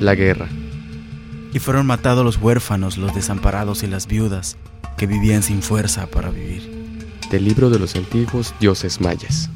La 0.00 0.14
guerra. 0.14 0.48
Y 1.52 1.58
fueron 1.58 1.86
matados 1.86 2.24
los 2.24 2.36
huérfanos, 2.36 2.98
los 2.98 3.14
desamparados 3.14 3.82
y 3.82 3.88
las 3.88 4.06
viudas, 4.06 4.56
que 4.96 5.06
vivían 5.06 5.42
sin 5.42 5.60
fuerza 5.60 6.06
para 6.06 6.30
vivir. 6.30 6.62
Del 7.30 7.44
libro 7.44 7.68
de 7.68 7.78
los 7.78 7.96
antiguos 7.96 8.54
dioses 8.60 9.00
mayas. 9.00 9.50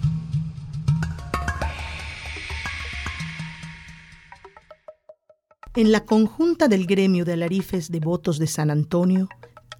En 5.74 5.90
la 5.90 6.04
conjunta 6.04 6.68
del 6.68 6.86
gremio 6.86 7.24
de 7.24 7.32
alarifes 7.32 7.90
devotos 7.90 8.38
de 8.38 8.46
San 8.46 8.70
Antonio, 8.70 9.28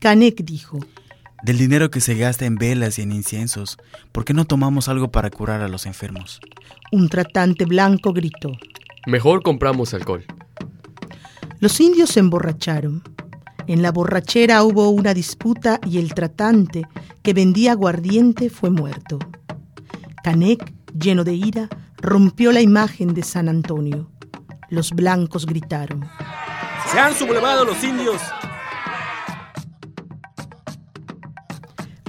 Canek 0.00 0.42
dijo, 0.42 0.78
Del 1.42 1.58
dinero 1.58 1.90
que 1.90 2.00
se 2.00 2.14
gasta 2.14 2.44
en 2.46 2.54
velas 2.54 2.98
y 2.98 3.02
en 3.02 3.10
inciensos, 3.10 3.76
¿por 4.12 4.24
qué 4.24 4.32
no 4.32 4.44
tomamos 4.44 4.88
algo 4.88 5.10
para 5.10 5.28
curar 5.28 5.60
a 5.60 5.68
los 5.68 5.86
enfermos? 5.86 6.40
Un 6.92 7.08
tratante 7.08 7.64
blanco 7.64 8.12
gritó, 8.12 8.52
Mejor 9.06 9.42
compramos 9.42 9.92
alcohol. 9.94 10.24
Los 11.58 11.80
indios 11.80 12.10
se 12.10 12.20
emborracharon. 12.20 13.02
En 13.66 13.82
la 13.82 13.90
borrachera 13.90 14.62
hubo 14.62 14.90
una 14.90 15.14
disputa 15.14 15.80
y 15.84 15.98
el 15.98 16.14
tratante, 16.14 16.82
que 17.22 17.34
vendía 17.34 17.72
aguardiente, 17.72 18.48
fue 18.48 18.70
muerto. 18.70 19.18
Canek, 20.22 20.72
lleno 20.96 21.24
de 21.24 21.34
ira, 21.34 21.68
rompió 21.96 22.52
la 22.52 22.60
imagen 22.60 23.14
de 23.14 23.24
San 23.24 23.48
Antonio. 23.48 24.08
Los 24.68 24.92
blancos 24.92 25.46
gritaron. 25.46 26.08
¡Se 26.92 27.00
han 27.00 27.14
sublevado 27.14 27.64
los 27.64 27.82
indios! 27.82 28.20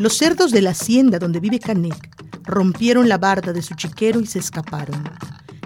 Los 0.03 0.17
cerdos 0.17 0.52
de 0.52 0.62
la 0.62 0.71
hacienda 0.71 1.17
donde 1.17 1.39
vive 1.39 1.62
Canek 1.62 2.09
rompieron 2.43 3.07
la 3.07 3.17
barda 3.17 3.53
de 3.53 3.62
su 3.62 3.73
chiquero 3.75 4.20
y 4.20 4.26
se 4.26 4.39
escaparon. 4.39 5.02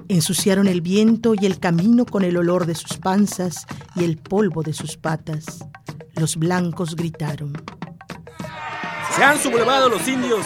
Ensuciaron 0.10 0.68
el 0.68 0.82
viento 0.82 1.34
y 1.34 1.48
el 1.48 1.58
camino 1.58 2.06
con 2.06 2.24
el 2.24 2.38
olor 2.38 2.68
de 2.68 2.76
sus 2.76 2.98
panzas 2.98 3.66
y 3.96 4.04
el 4.04 4.18
polvo 4.18 4.62
de 4.62 4.74
sus 4.74 4.96
patas. 4.96 5.66
Los 6.14 6.36
blancos 6.36 6.96
gritaron. 6.96 7.52
¡Se 9.16 9.24
han 9.24 9.40
sublevado 9.40 9.90
los 9.90 10.08
indios! 10.08 10.46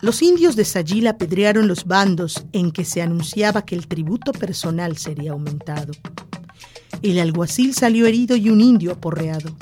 Los 0.00 0.20
indios 0.20 0.56
de 0.56 0.64
Sayil 0.64 1.06
apedrearon 1.06 1.68
los 1.68 1.84
bandos 1.84 2.44
en 2.52 2.72
que 2.72 2.84
se 2.84 3.02
anunciaba 3.02 3.62
que 3.62 3.76
el 3.76 3.86
tributo 3.86 4.32
personal 4.32 4.96
sería 4.96 5.30
aumentado. 5.30 5.92
El 7.02 7.18
alguacil 7.18 7.74
salió 7.74 8.06
herido 8.06 8.36
y 8.36 8.48
un 8.48 8.60
indio 8.60 8.92
aporreado. 8.92 9.56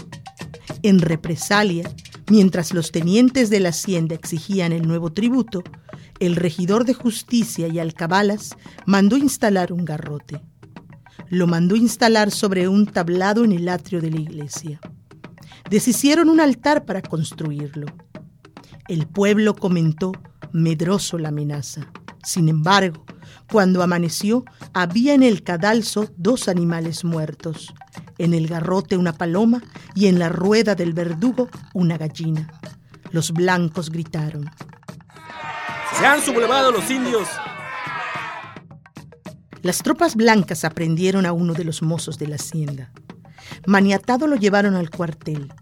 En 0.83 0.99
represalia, 0.99 1.91
mientras 2.31 2.75
los 2.75 2.93
tenientes 2.93 3.49
de 3.49 3.61
la 3.61 3.71
hacienda 3.71 4.15
exigían 4.15 4.73
el 4.73 4.87
nuevo 4.87 5.13
tributo, 5.13 5.63
el 6.19 6.37
regidor 6.37 6.85
de 6.85 6.93
justicia 6.93 7.67
y 7.69 7.79
alcabalas 7.79 8.57
mandó 8.85 9.17
instalar 9.17 9.73
un 9.73 9.87
garrote. 9.87 10.43
Lo 11.31 11.47
mandó 11.47 11.77
instalar 11.77 12.31
sobre 12.31 12.69
un 12.69 12.87
tablado 12.87 13.43
en 13.43 13.53
el 13.53 13.69
atrio 13.71 14.03
de 14.03 14.11
la 14.11 14.21
iglesia. 14.21 14.81
Deshicieron 15.71 16.29
un 16.29 16.41
altar 16.41 16.85
para 16.85 17.01
construirlo. 17.01 17.87
El 18.89 19.07
pueblo 19.07 19.55
comentó 19.55 20.13
medroso 20.53 21.17
la 21.17 21.29
amenaza. 21.29 21.91
Sin 22.23 22.49
embargo, 22.49 23.07
cuando 23.51 23.83
amaneció, 23.83 24.45
había 24.73 25.15
en 25.15 25.23
el 25.23 25.43
cadalso 25.43 26.09
dos 26.17 26.49
animales 26.49 27.05
muertos, 27.05 27.75
en 28.19 28.35
el 28.35 28.47
garrote 28.47 28.97
una 28.97 29.13
paloma 29.13 29.63
y 29.95 30.07
en 30.07 30.19
la 30.19 30.29
rueda 30.29 30.75
del 30.75 30.93
verdugo 30.93 31.49
una 31.75 31.99
gallina. 31.99 32.49
Los 33.11 33.33
blancos 33.33 33.91
gritaron. 33.91 34.51
¡Se 35.99 36.07
han 36.07 36.23
sublevado 36.23 36.71
los 36.71 36.89
indios! 36.91 37.29
Las 39.63 39.83
tropas 39.83 40.17
blancas 40.17 40.65
aprendieron 40.65 41.27
a 41.27 41.33
uno 41.33 41.53
de 41.53 41.65
los 41.65 41.83
mozos 41.83 42.19
de 42.19 42.29
la 42.29 42.37
hacienda. 42.37 42.93
Maniatado 43.67 44.27
lo 44.27 44.37
llevaron 44.37 44.75
al 44.75 44.91
cuartel. 44.91 45.53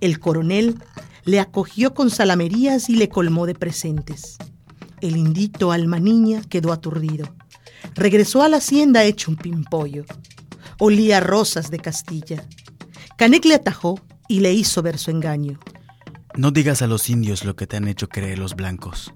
El 0.00 0.18
coronel 0.18 0.76
le 1.24 1.38
acogió 1.38 1.94
con 1.94 2.10
salamerías 2.10 2.88
y 2.88 2.96
le 2.96 3.08
colmó 3.08 3.46
de 3.46 3.54
presentes. 3.54 4.38
El 5.00 5.16
indito 5.16 5.70
alma 5.70 6.00
niña 6.00 6.42
quedó 6.48 6.72
aturdido. 6.72 7.34
Regresó 7.94 8.42
a 8.42 8.48
la 8.48 8.56
hacienda 8.56 9.04
hecho 9.04 9.30
un 9.30 9.36
pimpollo. 9.36 10.04
Olía 10.78 11.20
rosas 11.20 11.70
de 11.70 11.78
Castilla. 11.78 12.44
Canek 13.16 13.44
le 13.44 13.54
atajó 13.54 14.00
y 14.28 14.40
le 14.40 14.52
hizo 14.52 14.82
ver 14.82 14.98
su 14.98 15.10
engaño. 15.10 15.58
No 16.36 16.50
digas 16.50 16.82
a 16.82 16.86
los 16.86 17.10
indios 17.10 17.44
lo 17.44 17.56
que 17.56 17.66
te 17.66 17.76
han 17.76 17.88
hecho 17.88 18.08
creer 18.08 18.38
los 18.38 18.54
blancos. 18.54 19.12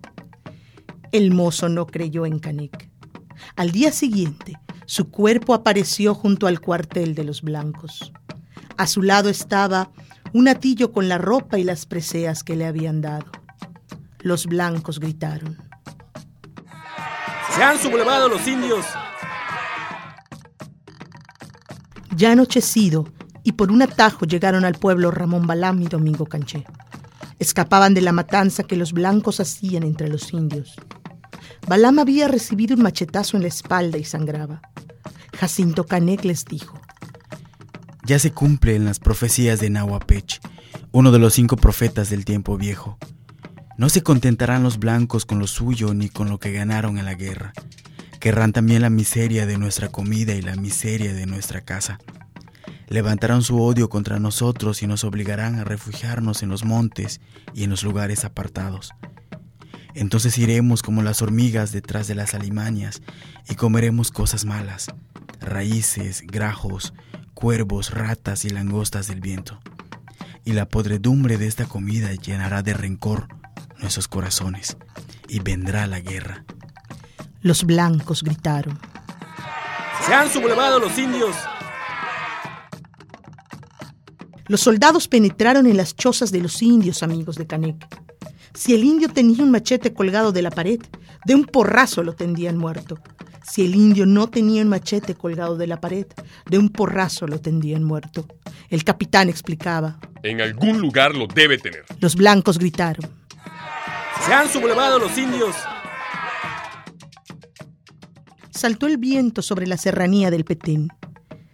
El 1.12 1.30
mozo 1.30 1.68
no 1.68 1.86
creyó 1.86 2.26
en 2.26 2.38
Canek. 2.38 2.88
Al 3.56 3.70
día 3.70 3.92
siguiente, 3.92 4.58
su 4.86 5.10
cuerpo 5.10 5.54
apareció 5.54 6.14
junto 6.14 6.46
al 6.46 6.60
cuartel 6.60 7.14
de 7.14 7.24
los 7.24 7.42
blancos. 7.42 8.12
A 8.76 8.86
su 8.86 9.02
lado 9.02 9.28
estaba 9.28 9.90
un 10.32 10.48
atillo 10.48 10.92
con 10.92 11.08
la 11.08 11.18
ropa 11.18 11.58
y 11.58 11.64
las 11.64 11.86
preseas 11.86 12.42
que 12.42 12.56
le 12.56 12.66
habían 12.66 13.00
dado. 13.00 13.26
Los 14.20 14.46
blancos 14.46 14.98
gritaron. 14.98 15.58
¡Se 17.54 17.62
han 17.62 17.78
sublevado 17.78 18.28
los 18.28 18.46
indios! 18.48 18.86
Ya 22.16 22.32
anochecido, 22.32 23.06
y 23.42 23.52
por 23.52 23.70
un 23.70 23.82
atajo 23.82 24.24
llegaron 24.24 24.64
al 24.64 24.74
pueblo 24.74 25.10
Ramón 25.10 25.46
Balam 25.46 25.82
y 25.82 25.86
Domingo 25.86 26.26
Canché. 26.26 26.64
Escapaban 27.38 27.92
de 27.92 28.00
la 28.00 28.12
matanza 28.12 28.62
que 28.62 28.76
los 28.76 28.92
blancos 28.92 29.40
hacían 29.40 29.82
entre 29.82 30.08
los 30.08 30.32
indios. 30.32 30.76
Balam 31.66 31.98
había 31.98 32.28
recibido 32.28 32.74
un 32.74 32.82
machetazo 32.82 33.36
en 33.36 33.42
la 33.42 33.48
espalda 33.48 33.98
y 33.98 34.04
sangraba. 34.04 34.62
Jacinto 35.38 35.84
Canek 35.84 36.24
les 36.24 36.44
dijo: 36.44 36.80
Ya 38.04 38.18
se 38.18 38.32
cumplen 38.32 38.84
las 38.84 38.98
profecías 38.98 39.60
de 39.60 39.70
Nahuapech, 39.70 40.40
uno 40.92 41.10
de 41.10 41.18
los 41.18 41.34
cinco 41.34 41.56
profetas 41.56 42.10
del 42.10 42.24
tiempo 42.24 42.56
viejo. 42.56 42.98
No 43.78 43.88
se 43.88 44.02
contentarán 44.02 44.62
los 44.62 44.78
blancos 44.78 45.24
con 45.24 45.38
lo 45.38 45.46
suyo 45.46 45.94
ni 45.94 46.08
con 46.08 46.28
lo 46.28 46.38
que 46.38 46.52
ganaron 46.52 46.98
en 46.98 47.06
la 47.06 47.14
guerra. 47.14 47.52
Querrán 48.20 48.52
también 48.52 48.82
la 48.82 48.90
miseria 48.90 49.46
de 49.46 49.56
nuestra 49.56 49.88
comida 49.88 50.34
y 50.34 50.42
la 50.42 50.56
miseria 50.56 51.14
de 51.14 51.26
nuestra 51.26 51.62
casa. 51.62 51.98
Levantarán 52.88 53.42
su 53.42 53.60
odio 53.60 53.88
contra 53.88 54.20
nosotros 54.20 54.82
y 54.82 54.86
nos 54.86 55.04
obligarán 55.04 55.58
a 55.58 55.64
refugiarnos 55.64 56.42
en 56.42 56.50
los 56.50 56.64
montes 56.64 57.20
y 57.54 57.64
en 57.64 57.70
los 57.70 57.82
lugares 57.82 58.24
apartados. 58.24 58.92
Entonces 59.94 60.36
iremos 60.38 60.82
como 60.82 61.02
las 61.02 61.22
hormigas 61.22 61.72
detrás 61.72 62.06
de 62.06 62.14
las 62.14 62.34
alimañas 62.34 63.02
y 63.48 63.54
comeremos 63.54 64.10
cosas 64.10 64.44
malas, 64.44 64.88
raíces, 65.40 66.22
grajos, 66.26 66.92
cuervos, 67.32 67.90
ratas 67.90 68.44
y 68.44 68.50
langostas 68.50 69.08
del 69.08 69.20
viento. 69.20 69.58
Y 70.44 70.52
la 70.52 70.68
podredumbre 70.68 71.38
de 71.38 71.46
esta 71.46 71.64
comida 71.64 72.12
llenará 72.12 72.62
de 72.62 72.74
rencor 72.74 73.28
nuestros 73.82 74.08
corazones 74.08 74.76
y 75.28 75.40
vendrá 75.40 75.86
la 75.86 76.00
guerra. 76.00 76.44
Los 77.40 77.64
blancos 77.64 78.22
gritaron. 78.22 78.78
¡Se 80.06 80.14
han 80.14 80.30
sublevado 80.30 80.78
los 80.78 80.96
indios! 80.98 81.36
Los 84.46 84.60
soldados 84.60 85.08
penetraron 85.08 85.66
en 85.66 85.76
las 85.76 85.94
chozas 85.94 86.30
de 86.32 86.40
los 86.40 86.62
indios 86.62 87.02
amigos 87.02 87.36
de 87.36 87.46
Canek. 87.46 87.86
Si 88.54 88.74
el 88.74 88.84
indio 88.84 89.08
tenía 89.08 89.42
un 89.42 89.50
machete 89.50 89.94
colgado 89.94 90.32
de 90.32 90.42
la 90.42 90.50
pared, 90.50 90.80
de 91.24 91.34
un 91.34 91.44
porrazo 91.44 92.02
lo 92.02 92.14
tendían 92.14 92.58
muerto. 92.58 92.98
Si 93.42 93.64
el 93.64 93.74
indio 93.74 94.06
no 94.06 94.28
tenía 94.28 94.62
un 94.62 94.68
machete 94.68 95.14
colgado 95.14 95.56
de 95.56 95.66
la 95.66 95.80
pared, 95.80 96.06
de 96.48 96.58
un 96.58 96.68
porrazo 96.68 97.26
lo 97.26 97.40
tendían 97.40 97.82
muerto. 97.82 98.26
El 98.68 98.84
capitán 98.84 99.28
explicaba. 99.28 99.98
En 100.22 100.40
algún 100.40 100.80
lugar 100.80 101.14
lo 101.14 101.26
debe 101.26 101.58
tener. 101.58 101.84
Los 102.00 102.14
blancos 102.16 102.58
gritaron. 102.58 103.21
¡Se 104.24 104.32
han 104.32 104.48
sublevado 104.48 105.00
los 105.00 105.18
indios! 105.18 105.56
Saltó 108.50 108.86
el 108.86 108.96
viento 108.96 109.42
sobre 109.42 109.66
la 109.66 109.76
serranía 109.76 110.30
del 110.30 110.44
Petén. 110.44 110.88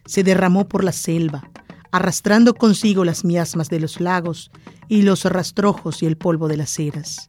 Se 0.04 0.22
derramó 0.22 0.68
por 0.68 0.84
la 0.84 0.92
selva, 0.92 1.48
arrastrando 1.92 2.52
consigo 2.52 3.06
las 3.06 3.24
miasmas 3.24 3.70
de 3.70 3.80
los 3.80 4.00
lagos 4.00 4.50
y 4.86 5.00
los 5.00 5.24
rastrojos 5.24 6.02
y 6.02 6.06
el 6.06 6.18
polvo 6.18 6.46
de 6.46 6.58
las 6.58 6.78
eras. 6.78 7.28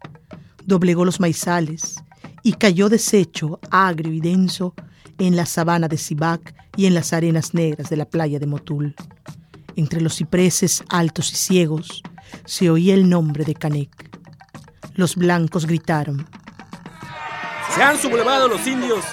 Doblegó 0.65 1.05
los 1.05 1.21
maizales 1.21 1.95
y 2.43 2.53
cayó 2.53 2.89
deshecho, 2.89 3.61
agrio 3.71 4.11
y 4.11 4.19
denso, 4.19 4.73
en 5.19 5.37
la 5.37 5.45
sabana 5.45 5.87
de 5.87 5.97
Sibac 5.97 6.53
y 6.75 6.85
en 6.85 6.93
las 6.93 7.13
arenas 7.13 7.53
negras 7.53 7.89
de 7.89 7.95
la 7.95 8.05
playa 8.05 8.39
de 8.39 8.47
Motul. 8.47 8.93
Entre 9.77 10.01
los 10.01 10.17
cipreses 10.17 10.83
altos 10.89 11.31
y 11.31 11.35
ciegos 11.37 12.03
se 12.45 12.69
oía 12.69 12.93
el 12.93 13.07
nombre 13.07 13.45
de 13.45 13.53
Canek. 13.53 14.08
Los 14.99 15.15
blancos 15.15 15.65
gritaron. 15.65 16.27
¡Se 17.73 17.81
han 17.81 17.97
sublevado 17.97 18.49
los 18.49 18.67
indios! 18.67 19.05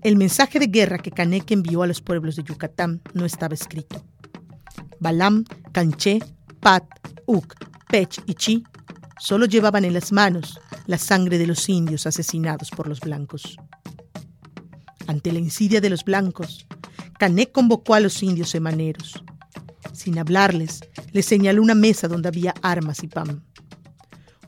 El 0.00 0.16
mensaje 0.16 0.58
de 0.58 0.68
guerra 0.68 0.96
que 0.96 1.10
Canek 1.10 1.50
envió 1.50 1.82
a 1.82 1.86
los 1.86 2.00
pueblos 2.00 2.36
de 2.36 2.44
Yucatán 2.44 3.02
no 3.12 3.26
estaba 3.26 3.52
escrito. 3.52 4.02
Balam 5.00 5.44
Canché, 5.72 6.20
Pat, 6.60 6.84
Uk, 7.26 7.54
Pech 7.90 8.22
y 8.24 8.32
Chi 8.36 8.64
solo 9.18 9.44
llevaban 9.44 9.84
en 9.84 9.92
las 9.92 10.10
manos 10.10 10.58
la 10.86 10.96
sangre 10.96 11.36
de 11.36 11.46
los 11.46 11.68
indios 11.68 12.06
asesinados 12.06 12.70
por 12.70 12.88
los 12.88 13.00
blancos. 13.00 13.58
Ante 15.06 15.30
la 15.30 15.40
insidia 15.40 15.82
de 15.82 15.90
los 15.90 16.04
blancos, 16.04 16.66
Canek 17.18 17.52
convocó 17.52 17.92
a 17.92 18.00
los 18.00 18.22
indios 18.22 18.54
emaneros. 18.54 19.22
Sin 19.94 20.18
hablarles, 20.18 20.80
les 21.12 21.24
señaló 21.24 21.62
una 21.62 21.74
mesa 21.74 22.08
donde 22.08 22.28
había 22.28 22.52
armas 22.60 23.02
y 23.02 23.08
pan. 23.08 23.42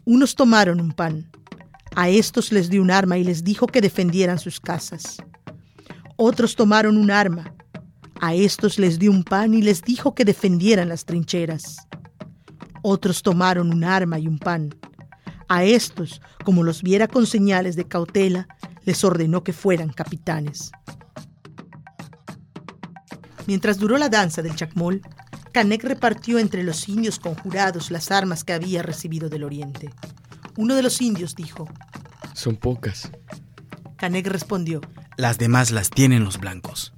Unos 0.05 0.35
tomaron 0.35 0.81
un 0.81 0.93
pan, 0.93 1.31
a 1.97 2.11
estos 2.11 2.53
les 2.53 2.69
dio 2.69 2.83
un 2.83 2.91
arma 2.91 3.17
y 3.17 3.25
les 3.25 3.43
dijo 3.43 3.67
que 3.67 3.81
defendieran 3.81 4.39
sus 4.39 4.61
casas. 4.61 5.17
Otros 6.17 6.55
tomaron 6.55 6.99
un 6.99 7.11
arma, 7.11 7.55
a 8.21 8.35
estos 8.35 8.79
les 8.79 8.99
dio 8.99 9.11
un 9.11 9.25
pan 9.25 9.55
y 9.55 9.63
les 9.63 9.81
dijo 9.81 10.15
que 10.15 10.27
defendieran 10.27 10.91
las 10.91 11.07
trincheras. 11.07 11.89
Otros 12.83 13.23
tomaron 13.23 13.73
un 13.73 13.83
arma 13.83 14.19
y 14.19 14.29
un 14.29 14.39
pan. 14.39 14.75
A 15.49 15.65
estos, 15.65 16.21
como 16.45 16.63
los 16.63 16.83
viera 16.83 17.09
con 17.09 17.27
señales 17.27 17.77
de 17.77 17.89
cautela, 17.89 18.47
les 18.85 19.03
ordenó 19.03 19.43
que 19.43 19.55
fueran 19.55 19.89
capitanes. 19.91 20.73
Mientras 23.47 23.79
duró 23.79 23.97
la 23.97 24.11
danza 24.11 24.43
del 24.43 24.55
chacmol, 24.55 25.01
Canek 25.57 25.85
repartió 25.85 26.39
entre 26.39 26.63
los 26.63 26.87
indios 26.87 27.19
conjurados 27.19 27.91
las 27.91 28.11
armas 28.11 28.45
que 28.45 28.53
había 28.53 28.83
recibido 28.83 29.31
del 29.31 29.43
oriente. 29.43 29.89
Uno 30.59 30.75
de 30.75 30.83
los 30.83 31.01
indios 31.01 31.35
dijo, 31.35 31.67
Son 32.35 32.57
pocas. 32.57 33.11
Canek 33.97 34.27
respondió, 34.27 34.83
Las 35.17 35.39
demás 35.39 35.71
las 35.71 35.89
tienen 35.89 36.25
los 36.25 36.39
blancos. 36.39 36.93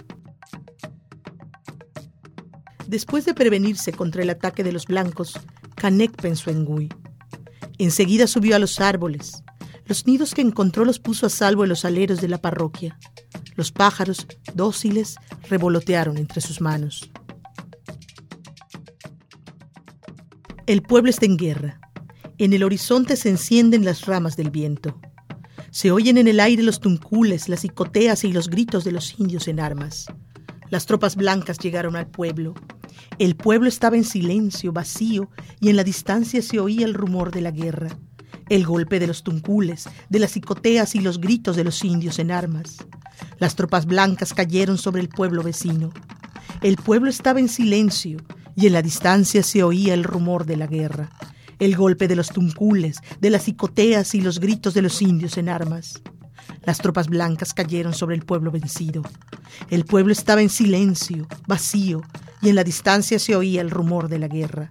Después 2.88 3.24
de 3.26 3.32
prevenirse 3.32 3.92
contra 3.92 4.24
el 4.24 4.30
ataque 4.30 4.64
de 4.64 4.72
los 4.72 4.86
blancos, 4.86 5.38
Canek 5.76 6.20
pensó 6.20 6.50
en 6.50 6.64
Gui. 6.64 6.88
Enseguida 7.78 8.26
subió 8.26 8.56
a 8.56 8.58
los 8.58 8.80
árboles. 8.80 9.44
Los 9.86 10.08
nidos 10.08 10.34
que 10.34 10.42
encontró 10.42 10.84
los 10.84 10.98
puso 10.98 11.26
a 11.26 11.30
salvo 11.30 11.62
en 11.62 11.68
los 11.68 11.84
aleros 11.84 12.20
de 12.20 12.26
la 12.26 12.38
parroquia. 12.38 12.98
Los 13.54 13.70
pájaros, 13.70 14.26
dóciles, 14.52 15.14
revolotearon 15.48 16.18
entre 16.18 16.40
sus 16.40 16.60
manos. 16.60 17.08
El 20.68 20.82
pueblo 20.82 21.08
está 21.08 21.24
en 21.24 21.38
guerra. 21.38 21.80
En 22.36 22.52
el 22.52 22.62
horizonte 22.62 23.16
se 23.16 23.30
encienden 23.30 23.86
las 23.86 24.04
ramas 24.04 24.36
del 24.36 24.50
viento. 24.50 25.00
Se 25.70 25.90
oyen 25.90 26.18
en 26.18 26.28
el 26.28 26.40
aire 26.40 26.62
los 26.62 26.78
tuncules, 26.78 27.48
las 27.48 27.64
icoteas 27.64 28.22
y 28.24 28.34
los 28.34 28.50
gritos 28.50 28.84
de 28.84 28.92
los 28.92 29.18
indios 29.18 29.48
en 29.48 29.60
armas. 29.60 30.08
Las 30.68 30.84
tropas 30.84 31.16
blancas 31.16 31.56
llegaron 31.58 31.96
al 31.96 32.06
pueblo. 32.06 32.52
El 33.18 33.34
pueblo 33.34 33.66
estaba 33.66 33.96
en 33.96 34.04
silencio, 34.04 34.70
vacío, 34.70 35.30
y 35.58 35.70
en 35.70 35.76
la 35.76 35.84
distancia 35.84 36.42
se 36.42 36.60
oía 36.60 36.84
el 36.84 36.92
rumor 36.92 37.30
de 37.30 37.40
la 37.40 37.50
guerra, 37.50 37.98
el 38.50 38.66
golpe 38.66 39.00
de 39.00 39.06
los 39.06 39.22
tuncules, 39.22 39.88
de 40.10 40.18
las 40.18 40.36
icoteas 40.36 40.94
y 40.94 41.00
los 41.00 41.18
gritos 41.18 41.56
de 41.56 41.64
los 41.64 41.82
indios 41.82 42.18
en 42.18 42.30
armas. 42.30 42.76
Las 43.38 43.56
tropas 43.56 43.86
blancas 43.86 44.34
cayeron 44.34 44.76
sobre 44.76 45.00
el 45.00 45.08
pueblo 45.08 45.42
vecino. 45.42 45.94
El 46.60 46.76
pueblo 46.76 47.08
estaba 47.08 47.40
en 47.40 47.48
silencio, 47.48 48.18
y 48.58 48.66
en 48.66 48.72
la 48.72 48.82
distancia 48.82 49.44
se 49.44 49.62
oía 49.62 49.94
el 49.94 50.02
rumor 50.02 50.44
de 50.44 50.56
la 50.56 50.66
guerra, 50.66 51.10
el 51.60 51.76
golpe 51.76 52.08
de 52.08 52.16
los 52.16 52.30
tuncules, 52.30 52.98
de 53.20 53.30
las 53.30 53.46
icoteas 53.46 54.16
y 54.16 54.20
los 54.20 54.40
gritos 54.40 54.74
de 54.74 54.82
los 54.82 55.00
indios 55.00 55.38
en 55.38 55.48
armas. 55.48 56.02
Las 56.64 56.78
tropas 56.78 57.06
blancas 57.06 57.54
cayeron 57.54 57.94
sobre 57.94 58.16
el 58.16 58.24
pueblo 58.24 58.50
vencido. 58.50 59.02
El 59.70 59.84
pueblo 59.84 60.12
estaba 60.12 60.42
en 60.42 60.48
silencio, 60.48 61.28
vacío, 61.46 62.02
y 62.42 62.48
en 62.48 62.56
la 62.56 62.64
distancia 62.64 63.20
se 63.20 63.36
oía 63.36 63.60
el 63.60 63.70
rumor 63.70 64.08
de 64.08 64.18
la 64.18 64.26
guerra, 64.26 64.70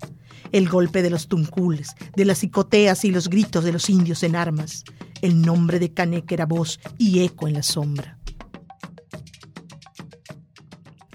el 0.51 0.67
golpe 0.67 1.01
de 1.01 1.09
los 1.09 1.29
tuncules, 1.29 1.95
de 2.13 2.25
las 2.25 2.43
icoteas 2.43 3.05
y 3.05 3.11
los 3.11 3.29
gritos 3.29 3.63
de 3.63 3.71
los 3.71 3.89
indios 3.89 4.21
en 4.23 4.35
armas. 4.35 4.83
El 5.21 5.41
nombre 5.41 5.79
de 5.79 5.93
Canek 5.93 6.29
era 6.29 6.45
voz 6.45 6.81
y 6.97 7.21
eco 7.21 7.47
en 7.47 7.53
la 7.53 7.63
sombra. 7.63 8.16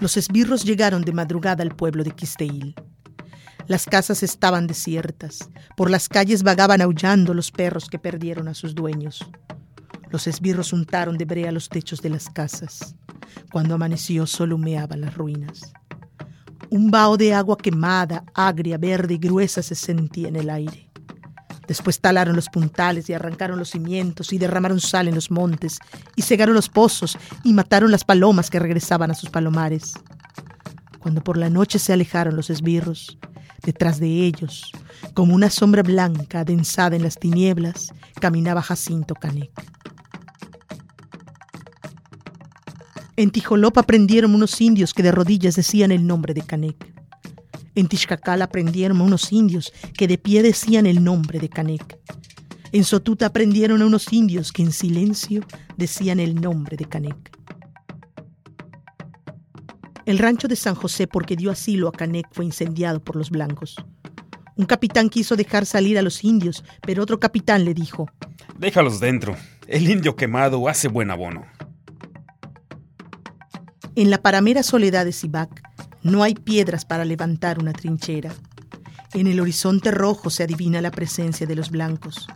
Los 0.03 0.17
esbirros 0.17 0.65
llegaron 0.65 1.03
de 1.03 1.13
madrugada 1.13 1.63
al 1.63 1.77
pueblo 1.77 2.03
de 2.03 2.11
Quisteil. 2.11 2.75
Las 3.67 3.85
casas 3.85 4.21
estaban 4.21 4.67
desiertas. 4.67 5.49
Por 5.77 5.89
las 5.89 6.09
calles 6.09 6.43
vagaban 6.43 6.81
aullando 6.81 7.33
los 7.33 7.51
perros 7.51 7.87
que 7.87 7.97
perdieron 7.97 8.49
a 8.49 8.53
sus 8.53 8.75
dueños. 8.75 9.25
Los 10.09 10.27
esbirros 10.27 10.73
untaron 10.73 11.17
de 11.17 11.23
brea 11.23 11.53
los 11.53 11.69
techos 11.69 12.01
de 12.01 12.09
las 12.09 12.29
casas. 12.29 12.97
Cuando 13.53 13.75
amaneció 13.75 14.27
solo 14.27 14.55
humeaban 14.55 14.99
las 14.99 15.15
ruinas. 15.15 15.71
Un 16.69 16.91
vaho 16.91 17.15
de 17.15 17.33
agua 17.33 17.55
quemada, 17.57 18.25
agria, 18.33 18.77
verde 18.77 19.13
y 19.13 19.19
gruesa 19.19 19.63
se 19.63 19.73
sentía 19.73 20.27
en 20.27 20.35
el 20.35 20.49
aire. 20.49 20.91
Después 21.67 21.99
talaron 21.99 22.35
los 22.35 22.49
puntales 22.49 23.09
y 23.09 23.13
arrancaron 23.13 23.57
los 23.57 23.69
cimientos 23.69 24.33
y 24.33 24.37
derramaron 24.37 24.79
sal 24.79 25.07
en 25.07 25.15
los 25.15 25.31
montes 25.31 25.79
y 26.15 26.21
cegaron 26.21 26.55
los 26.55 26.69
pozos 26.69 27.17
y 27.43 27.53
mataron 27.53 27.91
las 27.91 28.03
palomas 28.03 28.49
que 28.49 28.59
regresaban 28.59 29.11
a 29.11 29.15
sus 29.15 29.29
palomares. 29.29 29.93
Cuando 30.99 31.23
por 31.23 31.37
la 31.37 31.49
noche 31.49 31.79
se 31.79 31.93
alejaron 31.93 32.35
los 32.35 32.49
esbirros, 32.49 33.17
detrás 33.63 33.99
de 33.99 34.07
ellos, 34.07 34.71
como 35.13 35.35
una 35.35 35.49
sombra 35.49 35.83
blanca 35.83 36.41
adensada 36.41 36.95
en 36.95 37.03
las 37.03 37.17
tinieblas, 37.17 37.93
caminaba 38.19 38.61
Jacinto 38.61 39.15
Canek. 39.15 39.51
En 43.15 43.29
Tijolop 43.31 43.77
aprendieron 43.77 44.33
unos 44.33 44.59
indios 44.59 44.93
que 44.93 45.03
de 45.03 45.11
rodillas 45.11 45.55
decían 45.55 45.91
el 45.91 46.07
nombre 46.07 46.33
de 46.33 46.41
Canek. 46.41 46.92
En 47.75 47.87
Tixcacal 47.87 48.41
aprendieron 48.41 49.01
a 49.01 49.03
unos 49.03 49.31
indios 49.31 49.73
que 49.97 50.07
de 50.07 50.17
pie 50.17 50.43
decían 50.43 50.85
el 50.85 51.03
nombre 51.03 51.39
de 51.39 51.49
Canek. 51.49 51.97
En 52.71 52.83
Sotuta 52.83 53.27
aprendieron 53.27 53.81
a 53.81 53.85
unos 53.85 54.11
indios 54.13 54.51
que 54.51 54.63
en 54.63 54.71
silencio 54.71 55.41
decían 55.77 56.19
el 56.19 56.35
nombre 56.35 56.77
de 56.77 56.85
Canek. 56.85 57.37
El 60.05 60.19
rancho 60.19 60.47
de 60.47 60.55
San 60.55 60.75
José, 60.75 61.07
porque 61.07 61.35
dio 61.35 61.49
asilo 61.49 61.87
a 61.87 61.91
Canek, 61.91 62.27
fue 62.31 62.45
incendiado 62.45 63.03
por 63.03 63.15
los 63.15 63.29
blancos. 63.29 63.75
Un 64.55 64.65
capitán 64.65 65.09
quiso 65.09 65.35
dejar 65.35 65.65
salir 65.65 65.97
a 65.97 66.01
los 66.01 66.23
indios, 66.23 66.63
pero 66.81 67.01
otro 67.01 67.19
capitán 67.19 67.65
le 67.65 67.73
dijo, 67.73 68.07
Déjalos 68.57 68.99
dentro. 68.99 69.35
El 69.67 69.89
indio 69.89 70.15
quemado 70.15 70.67
hace 70.67 70.89
buen 70.89 71.09
abono. 71.09 71.45
En 73.95 74.09
la 74.09 74.21
paramera 74.21 74.61
soledad 74.61 75.05
de 75.05 75.11
Sibac 75.11 75.61
no 76.03 76.23
hay 76.23 76.35
piedras 76.35 76.85
para 76.85 77.05
levantar 77.05 77.59
una 77.59 77.73
trinchera. 77.73 78.33
En 79.13 79.27
el 79.27 79.39
horizonte 79.39 79.91
rojo 79.91 80.29
se 80.29 80.43
adivina 80.43 80.81
la 80.81 80.91
presencia 80.91 81.47
de 81.47 81.55
los 81.55 81.69
blancos. 81.69 82.27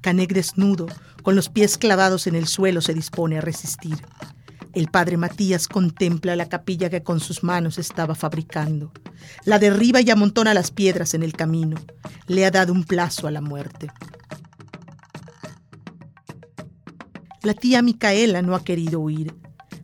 Canek 0.00 0.32
desnudo, 0.32 0.86
con 1.22 1.34
los 1.34 1.48
pies 1.48 1.76
clavados 1.76 2.26
en 2.26 2.34
el 2.34 2.46
suelo, 2.46 2.80
se 2.80 2.94
dispone 2.94 3.38
a 3.38 3.40
resistir. 3.40 3.98
El 4.72 4.88
padre 4.88 5.16
Matías 5.16 5.66
contempla 5.66 6.36
la 6.36 6.48
capilla 6.48 6.88
que 6.88 7.02
con 7.02 7.18
sus 7.18 7.42
manos 7.42 7.78
estaba 7.78 8.14
fabricando. 8.14 8.92
La 9.44 9.58
derriba 9.58 10.00
y 10.00 10.10
amontona 10.10 10.54
las 10.54 10.70
piedras 10.70 11.14
en 11.14 11.22
el 11.22 11.32
camino. 11.32 11.76
Le 12.28 12.46
ha 12.46 12.50
dado 12.50 12.72
un 12.72 12.84
plazo 12.84 13.26
a 13.26 13.30
la 13.30 13.40
muerte. 13.40 13.88
La 17.42 17.54
tía 17.54 17.82
Micaela 17.82 18.42
no 18.42 18.54
ha 18.54 18.62
querido 18.62 19.00
huir. 19.00 19.34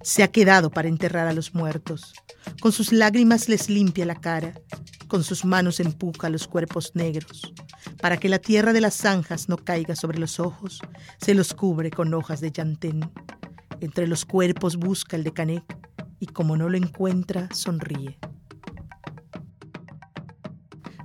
Se 0.06 0.22
ha 0.22 0.28
quedado 0.28 0.70
para 0.70 0.86
enterrar 0.86 1.26
a 1.26 1.32
los 1.32 1.52
muertos. 1.52 2.14
Con 2.60 2.70
sus 2.70 2.92
lágrimas 2.92 3.48
les 3.48 3.68
limpia 3.68 4.06
la 4.06 4.14
cara, 4.14 4.54
con 5.08 5.24
sus 5.24 5.44
manos 5.44 5.80
empuja 5.80 6.30
los 6.30 6.46
cuerpos 6.46 6.92
negros. 6.94 7.52
Para 8.00 8.16
que 8.16 8.28
la 8.28 8.38
tierra 8.38 8.72
de 8.72 8.80
las 8.80 8.94
zanjas 8.94 9.48
no 9.48 9.56
caiga 9.56 9.96
sobre 9.96 10.20
los 10.20 10.38
ojos, 10.38 10.80
se 11.20 11.34
los 11.34 11.54
cubre 11.54 11.90
con 11.90 12.14
hojas 12.14 12.40
de 12.40 12.52
llantén. 12.52 13.10
Entre 13.80 14.06
los 14.06 14.24
cuerpos 14.24 14.76
busca 14.76 15.16
el 15.16 15.24
de 15.24 15.32
Canek 15.32 15.76
y 16.20 16.26
como 16.26 16.56
no 16.56 16.68
lo 16.68 16.76
encuentra, 16.76 17.48
sonríe. 17.52 18.16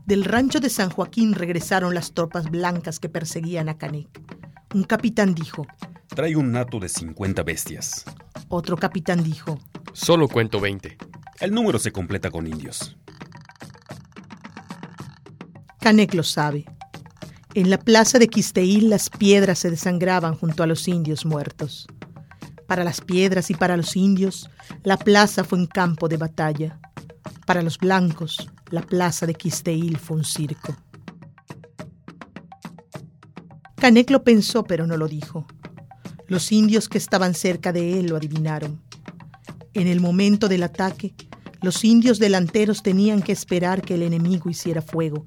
Del 0.05 0.25
rancho 0.25 0.59
de 0.59 0.69
San 0.69 0.91
Joaquín 0.91 1.33
regresaron 1.33 1.95
las 1.95 2.13
tropas 2.13 2.51
blancas 2.51 2.99
que 2.99 3.09
perseguían 3.09 3.67
a 3.67 3.79
Canek. 3.79 4.21
Un 4.75 4.83
capitán 4.83 5.33
dijo, 5.33 5.65
Trae 6.09 6.35
un 6.35 6.51
nato 6.51 6.79
de 6.79 6.87
50 6.87 7.41
bestias. 7.41 8.05
Otro 8.51 8.77
capitán 8.77 9.23
dijo, 9.23 9.57
Solo 9.93 10.27
cuento 10.27 10.59
20. 10.59 10.97
El 11.39 11.53
número 11.53 11.79
se 11.79 11.91
completa 11.91 12.29
con 12.29 12.45
indios. 12.45 12.95
Canek 15.79 16.13
lo 16.13 16.23
sabe. 16.23 16.65
En 17.55 17.69
la 17.69 17.79
plaza 17.79 18.19
de 18.19 18.27
Quisteil 18.27 18.89
las 18.89 19.09
piedras 19.09 19.59
se 19.59 19.71
desangraban 19.71 20.35
junto 20.35 20.63
a 20.63 20.67
los 20.67 20.87
indios 20.87 21.25
muertos. 21.25 21.87
Para 22.67 22.83
las 22.83 23.01
piedras 23.01 23.49
y 23.49 23.55
para 23.55 23.75
los 23.75 23.95
indios, 23.95 24.49
la 24.83 24.97
plaza 24.97 25.43
fue 25.43 25.57
un 25.57 25.65
campo 25.65 26.07
de 26.07 26.17
batalla. 26.17 26.79
Para 27.45 27.61
los 27.61 27.77
blancos, 27.77 28.49
la 28.69 28.81
plaza 28.81 29.25
de 29.25 29.33
Quisteil 29.33 29.97
fue 29.97 30.17
un 30.17 30.23
circo. 30.23 30.75
Canek 33.75 34.11
lo 34.11 34.23
pensó, 34.23 34.63
pero 34.63 34.85
no 34.85 34.95
lo 34.95 35.07
dijo. 35.07 35.47
Los 36.31 36.53
indios 36.53 36.87
que 36.87 36.97
estaban 36.97 37.33
cerca 37.33 37.73
de 37.73 37.99
él 37.99 38.05
lo 38.05 38.15
adivinaron. 38.15 38.81
En 39.73 39.87
el 39.87 39.99
momento 39.99 40.47
del 40.47 40.63
ataque, 40.63 41.13
Los 41.61 41.83
indios 41.83 42.19
delanteros 42.19 42.83
tenían 42.83 43.21
que 43.21 43.33
esperar 43.33 43.81
que 43.81 43.95
el 43.95 44.01
enemigo 44.01 44.49
hiciera 44.49 44.81
fuego. 44.81 45.25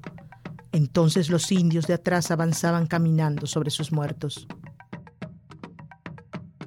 Entonces 0.71 1.29
los 1.29 1.51
indios 1.51 1.85
de 1.85 1.93
atrás 1.93 2.31
avanzaban 2.31 2.87
caminando 2.87 3.45
sobre 3.45 3.69
sus 3.69 3.91
muertos. 3.91 4.47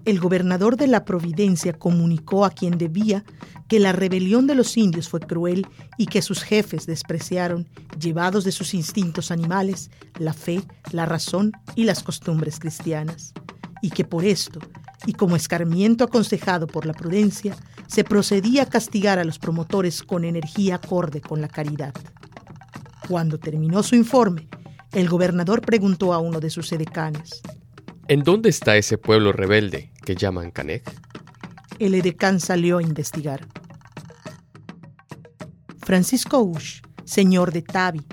El 0.05 0.21
gobernador 0.21 0.77
de 0.77 0.87
la 0.87 1.05
Providencia 1.05 1.73
comunicó 1.73 2.45
a 2.45 2.51
quien 2.51 2.79
debía 2.79 3.25
que 3.67 3.81
la 3.81 3.91
rebelión 3.91 4.47
de 4.47 4.55
los 4.55 4.77
indios 4.77 5.09
fue 5.09 5.19
cruel 5.19 5.67
y 5.99 6.07
que 6.07 6.23
sus 6.23 6.45
jefes 6.45 6.87
despreciaron, 6.87 7.69
llevados 7.99 8.45
de 8.45 8.53
sus 8.53 8.73
instintos 8.73 9.33
animales, 9.33 9.91
la 10.17 10.33
fe, 10.33 10.63
la 10.93 11.07
razón 11.07 11.51
y 11.75 11.83
las 11.83 12.05
costumbres 12.05 12.61
cristianas, 12.61 13.35
y 13.83 13.91
que 13.91 14.05
por 14.05 14.25
esto, 14.25 14.61
y 15.07 15.13
como 15.13 15.37
escarmiento 15.37 16.05
aconsejado 16.05 16.67
por 16.67 16.87
la 16.87 16.93
prudencia, 16.93 17.57
se 17.87 18.05
procedía 18.05 18.65
a 18.65 18.67
castigar 18.67 19.19
a 19.19 19.25
los 19.25 19.39
promotores 19.39 20.03
con 20.03 20.25
energía 20.25 20.77
acorde 20.77 21.21
con 21.21 21.41
la 21.41 21.49
caridad. 21.49 21.95
Cuando 23.09 23.39
terminó 23.39 23.83
su 23.83 23.95
informe, 23.95 24.49
el 24.93 25.09
gobernador 25.09 25.63
preguntó 25.63 26.13
a 26.13 26.19
uno 26.19 26.41
de 26.41 26.51
sus 26.51 26.73
edecanes, 26.73 27.41
¿En 28.09 28.23
dónde 28.23 28.49
está 28.49 28.77
ese 28.77 28.97
pueblo 28.97 29.33
rebelde 29.33 29.93
que 30.05 30.15
llaman 30.15 30.51
Canek? 30.51 30.91
El 31.79 31.95
edecán 31.95 32.41
salió 32.41 32.79
a 32.79 32.83
investigar. 32.83 33.47
Francisco 35.81 36.41
Ush, 36.41 36.81
señor 37.05 37.53
de 37.53 37.63
Tabi, 37.63 38.05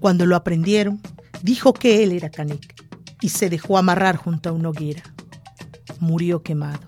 cuando 0.00 0.26
lo 0.26 0.36
aprendieron, 0.36 1.00
dijo 1.42 1.72
que 1.72 2.02
él 2.02 2.12
era 2.12 2.28
Canek 2.28 2.75
y 3.20 3.30
se 3.30 3.48
dejó 3.50 3.78
amarrar 3.78 4.16
junto 4.16 4.48
a 4.48 4.52
una 4.52 4.68
hoguera. 4.70 5.02
Murió 6.00 6.42
quemado. 6.42 6.80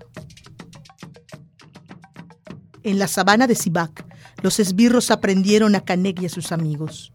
En 2.82 2.98
la 2.98 3.08
sabana 3.08 3.46
de 3.46 3.54
Sibac, 3.54 4.04
los 4.42 4.60
esbirros 4.60 5.10
aprendieron 5.10 5.74
a 5.74 5.80
Canek 5.80 6.22
y 6.22 6.26
a 6.26 6.30
sus 6.30 6.52
amigos. 6.52 7.12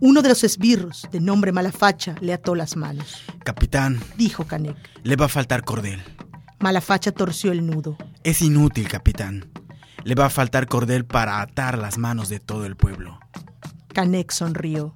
Uno 0.00 0.20
de 0.22 0.28
los 0.28 0.44
esbirros, 0.44 1.06
de 1.10 1.20
nombre 1.20 1.52
Malafacha, 1.52 2.16
le 2.20 2.32
ató 2.32 2.54
las 2.54 2.76
manos. 2.76 3.22
Capitán, 3.44 4.00
Dijo 4.16 4.44
Canek. 4.46 4.76
le 5.02 5.16
va 5.16 5.26
a 5.26 5.28
faltar 5.28 5.62
cordel. 5.64 6.02
Malafacha 6.60 7.12
torció 7.12 7.52
el 7.52 7.66
nudo. 7.66 7.96
Es 8.24 8.42
inútil, 8.42 8.88
capitán. 8.88 9.50
Le 10.04 10.14
va 10.14 10.26
a 10.26 10.30
faltar 10.30 10.66
cordel 10.66 11.04
para 11.04 11.40
atar 11.40 11.78
las 11.78 11.98
manos 11.98 12.28
de 12.28 12.40
todo 12.40 12.64
el 12.66 12.76
pueblo. 12.76 13.18
Canek 13.92 14.30
sonrió. 14.32 14.94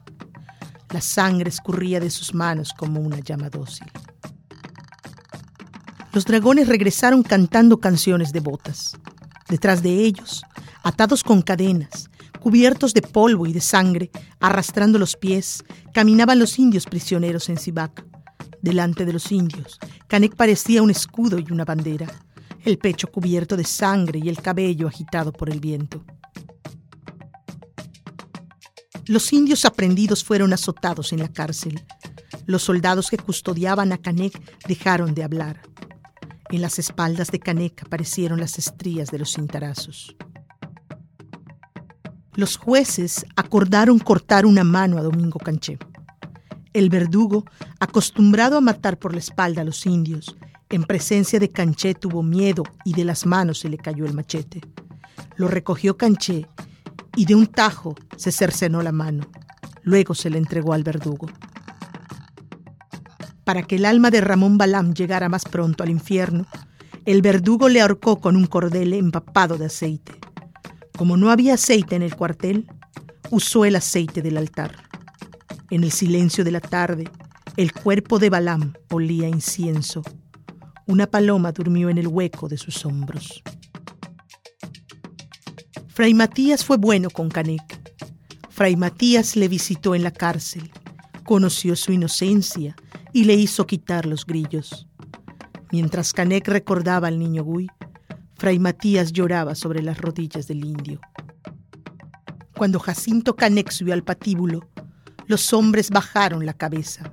La 0.90 1.00
sangre 1.00 1.48
escurría 1.48 2.00
de 2.00 2.10
sus 2.10 2.34
manos 2.34 2.72
como 2.76 3.00
una 3.00 3.20
llama 3.20 3.48
dócil. 3.48 3.86
Los 6.12 6.24
dragones 6.24 6.66
regresaron 6.66 7.22
cantando 7.22 7.78
canciones 7.78 8.32
devotas. 8.32 8.96
Detrás 9.48 9.82
de 9.82 9.90
ellos, 10.04 10.42
atados 10.82 11.22
con 11.22 11.42
cadenas, 11.42 12.10
cubiertos 12.40 12.92
de 12.94 13.02
polvo 13.02 13.46
y 13.46 13.52
de 13.52 13.60
sangre, 13.60 14.10
arrastrando 14.40 14.98
los 14.98 15.16
pies, 15.16 15.62
caminaban 15.94 16.40
los 16.40 16.58
indios 16.58 16.86
prisioneros 16.86 17.48
en 17.48 17.58
Sibac. 17.58 18.04
Delante 18.60 19.04
de 19.04 19.12
los 19.12 19.30
indios, 19.30 19.78
Canek 20.08 20.34
parecía 20.34 20.82
un 20.82 20.90
escudo 20.90 21.38
y 21.38 21.46
una 21.52 21.64
bandera, 21.64 22.08
el 22.64 22.78
pecho 22.78 23.06
cubierto 23.10 23.56
de 23.56 23.64
sangre 23.64 24.18
y 24.22 24.28
el 24.28 24.42
cabello 24.42 24.88
agitado 24.88 25.32
por 25.32 25.48
el 25.50 25.60
viento. 25.60 26.04
Los 29.10 29.32
indios 29.32 29.64
aprendidos 29.64 30.22
fueron 30.22 30.52
azotados 30.52 31.12
en 31.12 31.18
la 31.18 31.26
cárcel. 31.26 31.82
Los 32.46 32.62
soldados 32.62 33.10
que 33.10 33.16
custodiaban 33.16 33.90
a 33.92 33.98
Canek 33.98 34.40
dejaron 34.68 35.14
de 35.14 35.24
hablar. 35.24 35.62
En 36.50 36.62
las 36.62 36.78
espaldas 36.78 37.32
de 37.32 37.40
Canek 37.40 37.82
aparecieron 37.82 38.38
las 38.38 38.56
estrías 38.56 39.10
de 39.10 39.18
los 39.18 39.32
cintarazos. 39.32 40.14
Los 42.34 42.56
jueces 42.56 43.26
acordaron 43.34 43.98
cortar 43.98 44.46
una 44.46 44.62
mano 44.62 44.96
a 44.96 45.02
Domingo 45.02 45.40
Canché. 45.40 45.76
El 46.72 46.88
verdugo, 46.88 47.44
acostumbrado 47.80 48.56
a 48.56 48.60
matar 48.60 48.96
por 48.96 49.12
la 49.12 49.18
espalda 49.18 49.62
a 49.62 49.64
los 49.64 49.86
indios, 49.86 50.36
en 50.68 50.84
presencia 50.84 51.40
de 51.40 51.50
Canché 51.50 51.94
tuvo 51.94 52.22
miedo 52.22 52.62
y 52.84 52.92
de 52.92 53.04
las 53.04 53.26
manos 53.26 53.58
se 53.58 53.70
le 53.70 53.76
cayó 53.76 54.06
el 54.06 54.14
machete. 54.14 54.60
Lo 55.34 55.48
recogió 55.48 55.96
Canché 55.96 56.46
y 57.20 57.26
de 57.26 57.34
un 57.34 57.46
tajo 57.46 57.96
se 58.16 58.32
cercenó 58.32 58.80
la 58.80 58.92
mano. 58.92 59.26
Luego 59.82 60.14
se 60.14 60.30
le 60.30 60.38
entregó 60.38 60.72
al 60.72 60.84
verdugo. 60.84 61.26
Para 63.44 63.62
que 63.62 63.76
el 63.76 63.84
alma 63.84 64.10
de 64.10 64.22
Ramón 64.22 64.56
Balam 64.56 64.94
llegara 64.94 65.28
más 65.28 65.44
pronto 65.44 65.82
al 65.82 65.90
infierno, 65.90 66.46
el 67.04 67.20
verdugo 67.20 67.68
le 67.68 67.82
ahorcó 67.82 68.20
con 68.20 68.36
un 68.36 68.46
cordel 68.46 68.94
empapado 68.94 69.58
de 69.58 69.66
aceite. 69.66 70.18
Como 70.96 71.18
no 71.18 71.30
había 71.30 71.54
aceite 71.54 71.94
en 71.94 72.00
el 72.00 72.16
cuartel, 72.16 72.66
usó 73.30 73.66
el 73.66 73.76
aceite 73.76 74.22
del 74.22 74.38
altar. 74.38 74.76
En 75.68 75.84
el 75.84 75.92
silencio 75.92 76.42
de 76.42 76.52
la 76.52 76.60
tarde, 76.62 77.04
el 77.58 77.74
cuerpo 77.74 78.18
de 78.18 78.30
Balam 78.30 78.72
olía 78.90 79.28
incienso. 79.28 80.02
Una 80.86 81.06
paloma 81.06 81.52
durmió 81.52 81.90
en 81.90 81.98
el 81.98 82.08
hueco 82.08 82.48
de 82.48 82.56
sus 82.56 82.86
hombros. 82.86 83.42
Fray 86.00 86.14
Matías 86.14 86.64
fue 86.64 86.78
bueno 86.78 87.10
con 87.10 87.28
Canek. 87.28 87.78
Fray 88.48 88.74
Matías 88.74 89.36
le 89.36 89.48
visitó 89.48 89.94
en 89.94 90.02
la 90.02 90.10
cárcel, 90.10 90.70
conoció 91.24 91.76
su 91.76 91.92
inocencia 91.92 92.74
y 93.12 93.24
le 93.24 93.34
hizo 93.34 93.66
quitar 93.66 94.06
los 94.06 94.24
grillos. 94.24 94.88
Mientras 95.70 96.14
Canek 96.14 96.48
recordaba 96.48 97.08
al 97.08 97.18
niño 97.18 97.44
Gui, 97.44 97.66
Fray 98.36 98.58
Matías 98.58 99.12
lloraba 99.12 99.54
sobre 99.54 99.82
las 99.82 99.98
rodillas 99.98 100.46
del 100.46 100.64
indio. 100.64 101.02
Cuando 102.56 102.78
Jacinto 102.78 103.36
Canek 103.36 103.70
subió 103.70 103.92
al 103.92 104.02
patíbulo, 104.02 104.70
los 105.26 105.52
hombres 105.52 105.90
bajaron 105.90 106.46
la 106.46 106.54
cabeza. 106.54 107.12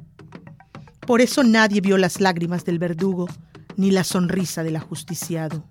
Por 1.05 1.19
eso 1.19 1.43
nadie 1.43 1.81
vio 1.81 1.97
las 1.97 2.21
lágrimas 2.21 2.63
del 2.63 2.79
verdugo 2.79 3.27
ni 3.75 3.91
la 3.91 4.05
sonrisa 4.05 4.63
del 4.63 4.77
ajusticiado. 4.77 5.65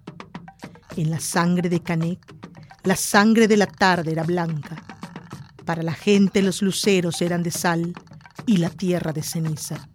En 0.98 1.08
la 1.08 1.20
sangre 1.20 1.70
de 1.70 1.80
Canek, 1.80 2.35
la 2.86 2.94
sangre 2.94 3.48
de 3.48 3.56
la 3.56 3.66
tarde 3.66 4.12
era 4.12 4.22
blanca. 4.22 4.76
Para 5.64 5.82
la 5.82 5.92
gente 5.92 6.40
los 6.40 6.62
luceros 6.62 7.20
eran 7.20 7.42
de 7.42 7.50
sal 7.50 7.92
y 8.46 8.58
la 8.58 8.70
tierra 8.70 9.12
de 9.12 9.22
ceniza. 9.22 9.88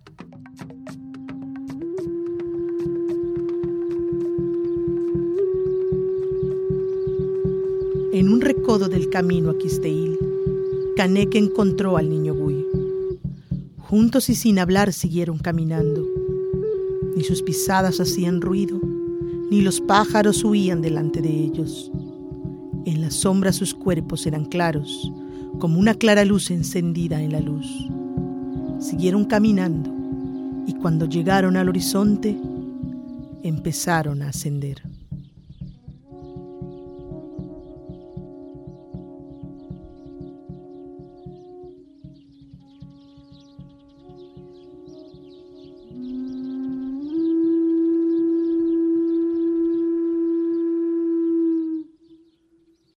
En 8.11 8.27
un 8.27 8.41
recodo 8.41 8.89
del 8.89 9.09
camino 9.09 9.51
a 9.51 9.57
Quisteil, 9.57 10.19
Canek 10.97 11.35
encontró 11.35 11.95
al 11.95 12.09
niño 12.09 12.33
Gui. 12.33 12.65
Juntos 13.77 14.29
y 14.29 14.35
sin 14.35 14.59
hablar 14.59 14.91
siguieron 14.91 15.37
caminando. 15.37 16.05
Ni 17.15 17.23
sus 17.23 17.41
pisadas 17.41 18.01
hacían 18.01 18.41
ruido, 18.41 18.81
ni 19.49 19.61
los 19.61 19.79
pájaros 19.79 20.43
huían 20.43 20.81
delante 20.81 21.21
de 21.21 21.29
ellos. 21.29 21.90
En 22.85 23.01
la 23.01 23.11
sombra 23.11 23.53
sus 23.53 23.73
cuerpos 23.73 24.25
eran 24.25 24.45
claros, 24.45 25.11
como 25.59 25.79
una 25.79 25.93
clara 25.93 26.25
luz 26.25 26.49
encendida 26.49 27.21
en 27.21 27.31
la 27.31 27.39
luz. 27.39 27.67
Siguieron 28.79 29.25
caminando 29.25 29.91
y 30.65 30.73
cuando 30.73 31.05
llegaron 31.05 31.57
al 31.57 31.69
horizonte 31.69 32.35
empezaron 33.43 34.21
a 34.23 34.29
ascender. 34.29 34.81